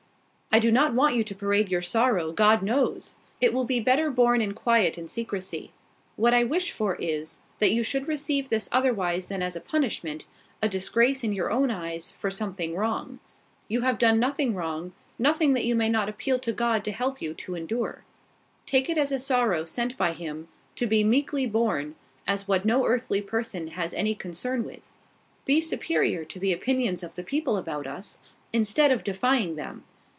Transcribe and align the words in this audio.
"I 0.53 0.59
do 0.59 0.69
not 0.69 0.93
want 0.93 1.15
you 1.15 1.23
to 1.23 1.33
parade 1.33 1.69
your 1.69 1.81
sorrow, 1.81 2.33
God 2.33 2.61
knows! 2.61 3.15
It 3.39 3.53
will 3.53 3.63
be 3.63 3.79
better 3.79 4.11
borne 4.11 4.41
in 4.41 4.53
quiet 4.53 4.97
and 4.97 5.09
secrecy. 5.09 5.71
What 6.17 6.33
I 6.33 6.43
wish 6.43 6.71
for 6.73 6.97
you 6.99 7.07
is, 7.19 7.39
that 7.59 7.71
you 7.71 7.83
should 7.83 8.05
receive 8.05 8.49
this 8.49 8.67
otherwise 8.69 9.27
than 9.27 9.41
as 9.41 9.55
a 9.55 9.61
punishment, 9.61 10.25
a 10.61 10.67
disgrace 10.67 11.23
in 11.23 11.31
your 11.31 11.49
own 11.51 11.71
eyes 11.71 12.11
for 12.11 12.29
something 12.29 12.75
wrong. 12.75 13.19
You 13.69 13.81
have 13.83 13.97
done 13.97 14.19
nothing 14.19 14.53
wrong, 14.53 14.91
nothing 15.17 15.53
that 15.53 15.63
you 15.63 15.73
may 15.73 15.87
not 15.87 16.09
appeal 16.09 16.37
to 16.39 16.51
God 16.51 16.83
to 16.83 16.91
help 16.91 17.21
you 17.21 17.33
to 17.33 17.55
endure. 17.55 18.03
Take 18.65 18.89
it 18.89 18.97
as 18.97 19.13
a 19.13 19.19
sorrow 19.19 19.63
sent 19.63 19.95
by 19.95 20.11
Him, 20.11 20.49
to 20.75 20.85
be 20.85 21.01
meekly 21.01 21.45
borne, 21.47 21.95
as 22.27 22.45
what 22.45 22.65
no 22.65 22.85
earthly 22.85 23.21
person 23.21 23.67
has 23.67 23.93
any 23.93 24.15
concern 24.15 24.65
with. 24.65 24.81
Be 25.45 25.61
superior 25.61 26.25
to 26.25 26.39
the 26.39 26.51
opinions 26.51 27.03
of 27.03 27.15
the 27.15 27.23
people 27.23 27.55
about 27.55 27.87
us, 27.87 28.19
instead 28.51 28.91
of 28.91 29.05
defying 29.05 29.55
them. 29.55 29.85